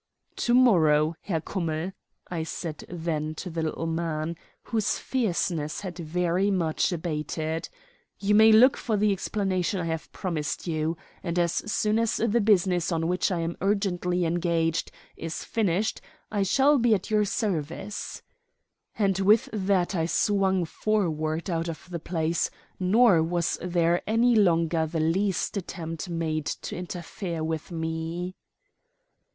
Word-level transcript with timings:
"To 0.37 0.55
morrow, 0.55 1.13
Herr 1.21 1.41
Kummell," 1.41 1.91
I 2.27 2.41
said 2.41 2.85
then 2.89 3.35
to 3.35 3.51
the 3.51 3.61
little 3.61 3.85
man, 3.85 4.35
whose 4.63 4.97
fierceness 4.97 5.81
had 5.81 5.95
very 5.99 6.49
much 6.49 6.91
abated, 6.91 7.69
"you 8.17 8.33
may 8.33 8.51
look 8.51 8.77
for 8.77 8.97
the 8.97 9.11
explanation 9.13 9.79
I 9.79 9.85
have 9.85 10.11
promised 10.11 10.65
you; 10.65 10.97
and 11.21 11.37
as 11.37 11.53
soon 11.71 11.99
as 11.99 12.17
the 12.17 12.41
business 12.41 12.91
on 12.91 13.07
which 13.07 13.31
I 13.31 13.41
am 13.41 13.55
urgently 13.61 14.25
engaged 14.25 14.91
is 15.15 15.43
finished 15.43 16.01
I 16.31 16.41
shall 16.41 16.79
be 16.79 16.95
at 16.95 17.11
your 17.11 17.23
service," 17.23 18.23
and 18.97 19.19
with 19.19 19.49
that 19.53 19.93
I 19.93 20.07
swung 20.07 20.65
forward 20.65 21.47
out 21.47 21.67
of 21.69 21.87
the 21.91 21.99
place, 21.99 22.49
nor 22.79 23.21
was 23.21 23.59
there 23.61 24.01
any 24.07 24.33
longer 24.33 24.87
the 24.87 24.99
least 24.99 25.57
attempt 25.57 26.09
made 26.09 26.47
to 26.47 26.75
interfere 26.75 27.43
with 27.43 27.69
me. 27.69 28.33